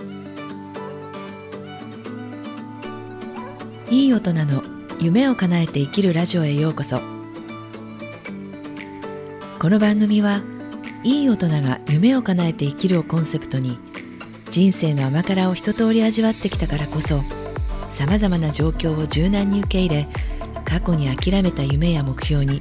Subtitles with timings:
[0.00, 0.04] い
[4.06, 4.60] い大人の
[4.98, 7.00] 夢を叶えて生きるラジオへようこそ。
[9.60, 10.42] この番組は
[11.04, 13.78] いい大人が夢を叶えて生きるをコンセプトに
[14.50, 17.20] 人生の甘辛を一通り味わってきたからこそ
[17.88, 20.08] さまざまな状況を柔軟に受け入れ
[20.64, 22.60] 過去に諦めた夢や目標に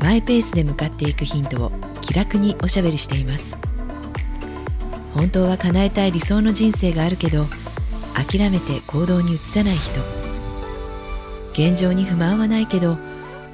[0.00, 3.69] マイペースで向かっていくヒントを気楽におしゃべりしています。
[5.14, 7.46] 本当は叶えたい理想の人生があるけど
[8.14, 10.00] 諦めて行動に移さない人。
[11.52, 12.96] 現状に不満はないけど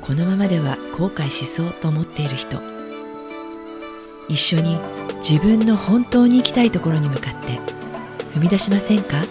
[0.03, 2.61] このままでは後悔しそうと思っている人。
[4.29, 4.79] 一緒に
[5.29, 7.59] 自分の本当に行きたいところに向かって
[8.35, 9.23] 踏み出しませんか？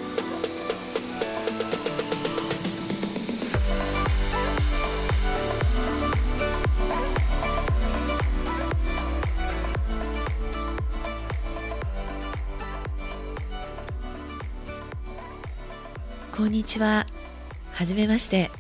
[16.36, 17.06] こんにちは。
[17.72, 18.52] はじめまして。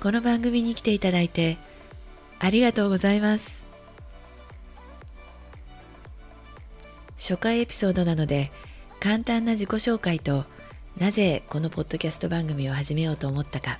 [0.00, 1.56] この番組に来ていただいて
[2.40, 3.62] ありがとうございます。
[7.16, 8.50] 初回エピソードなので
[8.98, 10.46] 簡単な自己紹介と
[10.98, 13.78] なぜこのポッドキャスト番組を始めようと思ったか。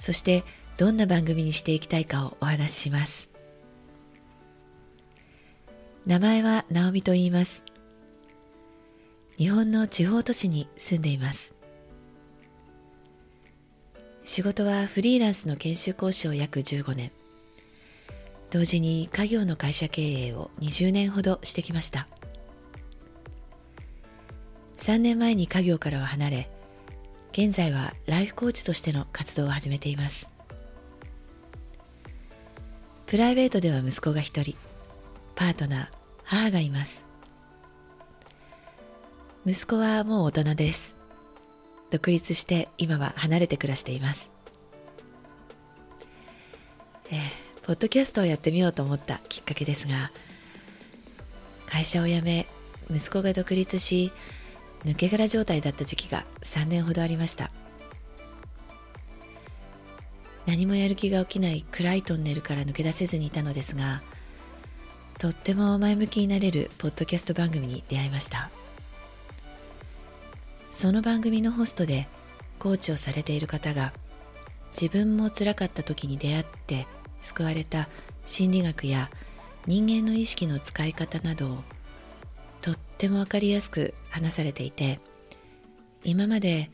[0.00, 0.44] そして
[0.76, 3.30] どんな番組にしていきたいかをお話しします。
[6.04, 7.63] 名前は直美と言います。
[9.36, 11.54] 日本の地方都市に住んでいます。
[14.24, 17.10] 仕事はフリーランスの研修講師を約15年。
[18.50, 22.06] 同時に家業の会社経営を20年ほどしてきました。
[24.78, 26.50] 3年前に家業からは離れ
[27.32, 30.28] 現在はライフコーチとしての活動を始めています。
[33.06, 34.54] プライベートでは息子が一人
[35.34, 35.88] パートナー
[36.24, 37.03] 母がいます。
[39.46, 40.94] 息子はもう大人です。
[41.94, 44.28] 独立して今は離れて暮らしています、
[47.12, 47.18] えー、
[47.62, 50.10] ポッドキャストをやってみようと思ったきっかけですが
[51.66, 52.48] 会社を辞め
[52.90, 54.10] 息子が独立し
[54.84, 57.50] 抜け殻状態だった時期が3年ほどありました。
[60.46, 64.02] 何もやる気が起きない暗いトンネルから抜け出せずにいたのですが
[65.18, 68.50] とっても前向きになれるポッドキャスト番組に出会いました。
[70.74, 72.08] その番組のホストで
[72.58, 73.92] コーチをされている方が
[74.78, 76.88] 自分も辛かった時に出会って
[77.22, 77.88] 救われた
[78.24, 79.08] 心理学や
[79.68, 81.58] 人間の意識の使い方などを
[82.60, 84.98] とっても分かりやすく話されていて
[86.02, 86.72] 今まで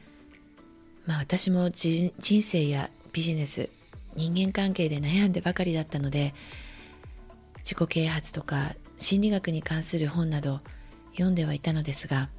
[1.07, 3.69] まあ私も人生やビジネス
[4.17, 6.33] 人間関係で悩んでばかりだったので
[7.59, 10.61] 自己啓発とか心理学に関する本など
[11.13, 12.31] 読んではいたのですが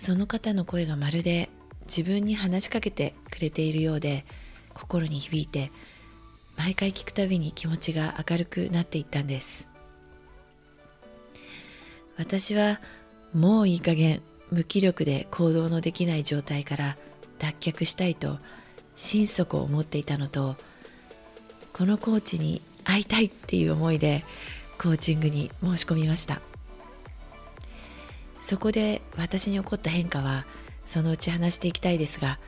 [0.00, 1.50] その方の声がまるで
[1.84, 4.24] 自分に話しかけてくれているようで
[4.72, 5.70] 心に響いて
[6.56, 9.68] 毎回聞くたびに気持ちが明るくなっていったんです。
[12.16, 12.80] 私は
[13.34, 16.96] もういい加減無気力で行動のできない状態から
[17.38, 18.38] 脱却したいと
[18.96, 20.56] 心底思っていたのと
[21.74, 24.24] このコーチに会いたいっていう思いで
[24.78, 26.40] コーチングに申し込みました。
[28.50, 30.44] そこで私に起こった変化は
[30.84, 32.40] そのうち話していきたいですが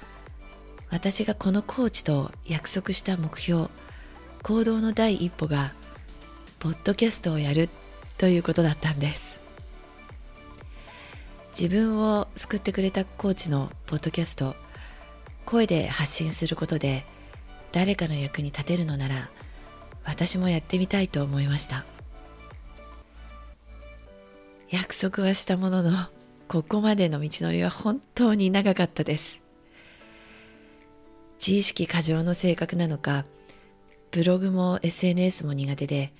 [0.90, 3.68] 私がこのコーチと約束した目標
[4.42, 5.70] 行動の第一歩が
[6.58, 7.68] ポッドキャストをやる
[8.18, 9.38] ということだったんです。
[11.56, 14.56] 自分を救ってくれたコーチのポッドキャスト
[15.46, 17.04] 声で発信することで
[17.70, 19.28] 誰かの役に立てるのなら
[20.04, 21.91] 私もやってみたいと思いました。
[24.72, 25.92] 約束はしたものの
[26.48, 29.42] ここまでの道のりは本当に長かったです。
[31.38, 33.26] 自意識過剰の性格なのか
[34.12, 36.14] ブログも SNS も苦手で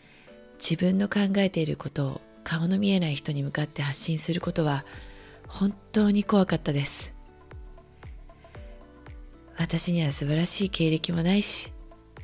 [0.59, 4.85] 自分の考えていることを顔の見えない人に向かって発信することは
[5.49, 7.15] 本当に怖かったです。
[9.57, 11.73] 私には素晴らしい経歴もないし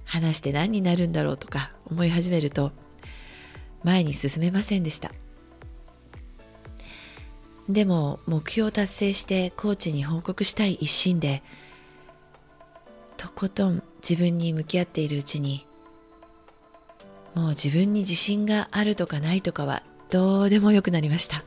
[0.04, 2.72] 話して何になるんだろうとか思い始めると
[3.82, 5.10] 前に進めませんでした。
[7.68, 11.42] でも目標を達成してコーチに報告したい一心で
[13.16, 15.66] とことん自分に向き合っているうちに
[17.34, 21.44] もう自分に自信があるとかないとかはどうでもよくなりました。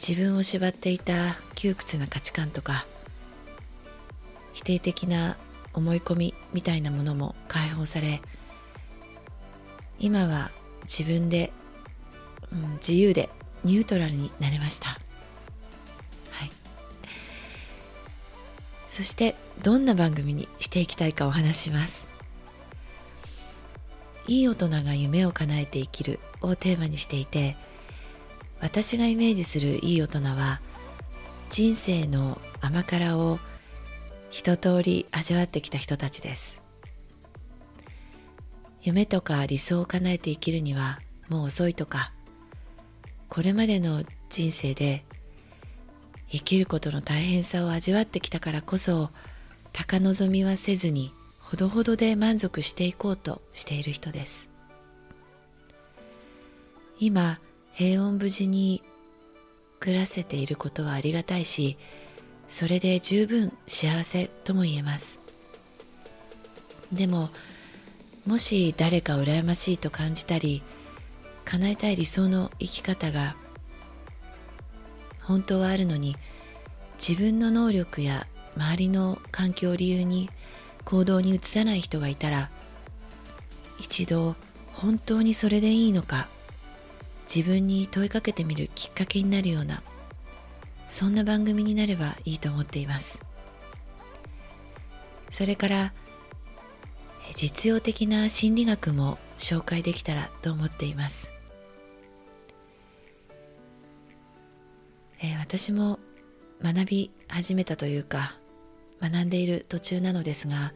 [0.00, 1.12] 自分を縛っていた
[1.54, 2.86] 窮屈な価値観とか
[4.54, 5.36] 否定的な
[5.74, 8.22] 思い込みみたいなものも解放され
[9.98, 10.50] 今は
[10.84, 11.52] 自分で
[12.52, 13.28] うん、自由で
[13.64, 14.88] ニュートラルになれました。
[14.90, 15.00] はい。
[18.88, 22.08] そしてどんな番組にしていきたいかお話します。
[24.26, 27.56] いい大人が夢を叶えて生きるをテーマにしていて
[28.60, 30.60] 私がイメージするいい大人は
[31.48, 33.40] 人生の甘辛を
[34.30, 36.60] 一通り味わってきた人たちです。
[38.82, 42.12] 夢とか理想を叶えて生きるにはもう遅いとか
[43.30, 45.04] これまでの人生で
[46.28, 49.10] 生きることの大変さを味わってきたからこそ
[49.72, 54.50] 高望みはせずにほどほどで満足していこうとしている人です。
[56.98, 57.38] 今
[57.72, 58.82] 平穏無事に
[59.78, 61.78] 暮らせていることはありがたいし
[62.50, 65.20] それで十分幸せとも言えます。
[66.92, 67.30] でも
[68.26, 70.62] もし誰か羨ましいと感じたり
[71.50, 73.34] 叶えたい理想の生き方が
[75.22, 76.16] 本当はあるのに
[76.96, 80.30] 自分の能力や周りの環境を理由に
[80.84, 82.50] 行動に移さない人がいたら
[83.80, 84.36] 一度
[84.74, 86.28] 本当にそれでいいのか
[87.32, 89.82] 自分に問いかけてみるきっかけになるような
[90.88, 93.20] そんな番組になればいいと思っています。
[95.30, 95.92] それから
[97.34, 101.30] 実用的な心理学も紹介できたらと思っています、
[105.22, 105.98] え私も
[106.62, 108.38] 学び始めたというか
[109.00, 110.72] 学んでいる途中なのですが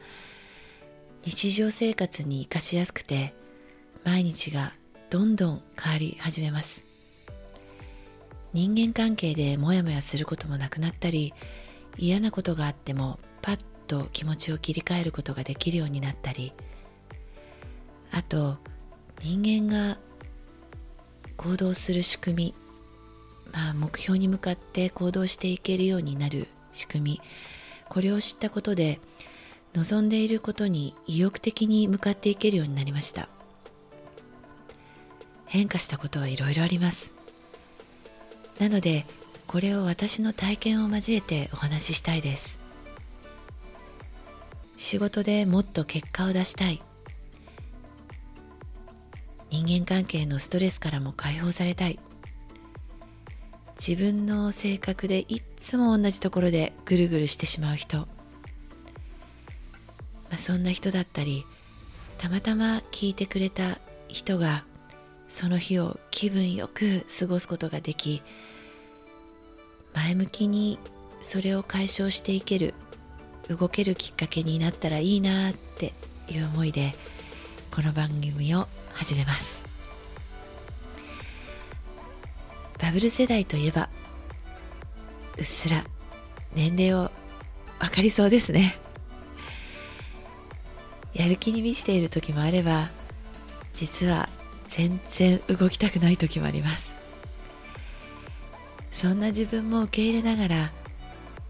[1.23, 3.35] 日常生活に生かしやすくて
[4.05, 4.73] 毎日が
[5.11, 6.85] どんどん変わり始めます。
[8.55, 11.35] 人間関係でモヤモヤすることもなくなったり
[11.99, 16.53] 嫌なことがあってもパッと気持ちを切り替えることができるようになったり
[18.13, 18.59] あと
[19.23, 19.99] 人間が
[21.37, 22.55] 行動する仕組み
[23.55, 27.21] まあ目標に向かって行動していけるようになる仕組み。
[27.89, 28.99] これを知ったことで
[29.75, 33.29] 望んでいることに意欲的に向かっていけるようになりました。
[35.47, 37.13] 変化したことはいろいろあります。
[38.59, 39.07] なので
[39.47, 42.59] これを私の体験を交えてお話ししたいです。
[44.77, 46.83] 仕事でもっと結果を出したい。
[49.51, 52.01] 人間関係のストレスからも解放されたい。
[53.87, 58.07] 自分の性格でいっつも同じところでぐるぐるしてしまう人、ま
[60.33, 61.45] あ、そんな人だったり
[62.17, 63.79] たまたま聞いてくれた
[64.09, 64.65] 人が
[65.29, 68.23] その日を気分よく過ごすことができ
[69.95, 70.79] 前向きに
[71.21, 72.73] それを解消していける
[73.51, 75.93] 動けるきっかけになったらいいなって
[76.31, 76.95] いう思いで
[77.71, 79.64] この番組を始めます。
[82.85, 83.89] バブル世代といえば
[85.39, 85.83] うっすら
[86.55, 87.11] 年齢を
[87.81, 88.79] 分かりそうですね。
[91.15, 92.91] やる気に満ちている時もあれば
[93.73, 94.29] 実は
[94.69, 96.93] 全然動きたくない時もあります。
[98.93, 100.71] そんな自分も受け入れながら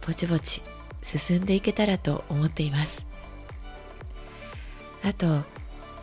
[0.07, 0.63] ぼちぼち
[1.03, 3.05] 進んでいけたらと思っています。
[5.03, 5.43] あと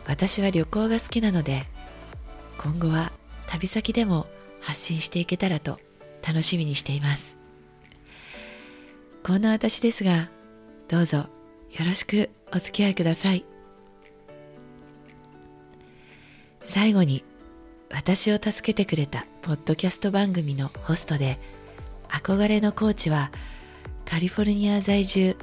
[0.06, 1.64] 私は旅行が好きなので
[2.58, 3.12] 今後は
[3.46, 4.26] 旅先でも
[4.62, 5.78] 発信していけたらと
[6.26, 7.36] 楽しみにしています。
[9.22, 10.30] こんな私ですが
[10.88, 11.26] どうぞよ
[11.84, 13.44] ろしくお付き合いください。
[16.64, 17.24] 最後に
[17.90, 21.38] 私を助けてくれたポッドキャスト番組のホストで
[22.08, 23.30] 憧れのコーチは
[24.04, 25.36] カリフォルニア在住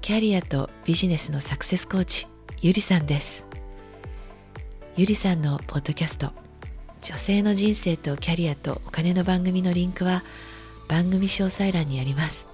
[0.00, 2.26] キャリアとビジネスのサクセスコーチ
[2.60, 3.44] ゆりさんです。
[4.96, 6.32] ゆりさんのポッドキャスト
[7.02, 10.22] 女性の人生とキャリアとお金の番組のリンクは
[10.88, 12.46] 番組詳細欄にあります。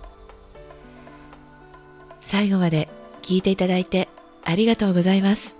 [2.23, 2.89] 最後まで
[3.23, 4.09] 聞いていただいて
[4.45, 5.57] ありがとうございます。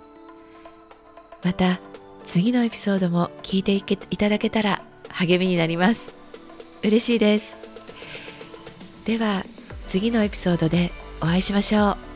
[1.43, 1.79] また
[2.25, 6.13] 次のエピソードも聞いていけいただけたら励みになります。
[6.83, 7.57] 嬉しいです。
[9.05, 9.43] では
[9.87, 10.91] 次のエピソードで
[11.21, 12.06] お会いしましょう。